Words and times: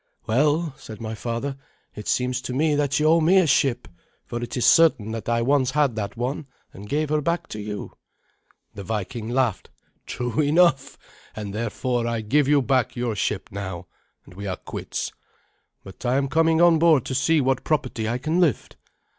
"Well," 0.25 0.73
said 0.79 0.99
my 0.99 1.13
father, 1.13 1.57
"it 1.93 2.07
seems 2.07 2.41
to 2.41 2.53
me 2.53 2.73
that 2.73 2.99
you 2.99 3.05
owe 3.05 3.19
me 3.21 3.37
a 3.37 3.45
ship, 3.45 3.87
for 4.25 4.41
it 4.41 4.57
is 4.57 4.65
certain 4.65 5.11
that 5.11 5.29
I 5.29 5.43
once 5.43 5.69
had 5.69 5.95
that 5.95 6.17
one, 6.17 6.47
and 6.73 6.89
gave 6.89 7.09
her 7.11 7.21
back 7.21 7.45
to 7.49 7.59
you." 7.59 7.91
The 8.73 8.81
Viking 8.81 9.29
laughed. 9.29 9.69
"True 10.07 10.39
enough, 10.41 10.97
and 11.35 11.53
therefore 11.53 12.07
I 12.07 12.21
give 12.21 12.47
you 12.47 12.63
back 12.63 12.95
your 12.95 13.15
ship 13.15 13.49
now, 13.51 13.85
and 14.25 14.33
we 14.33 14.47
are 14.47 14.57
quits. 14.57 15.11
But 15.83 16.03
I 16.03 16.17
am 16.17 16.29
coming 16.29 16.61
on 16.61 16.79
board 16.79 17.05
to 17.05 17.13
see 17.13 17.39
what 17.39 17.63
property 17.63 18.09
I 18.09 18.17
can 18.17 18.39
lift." 18.39 18.77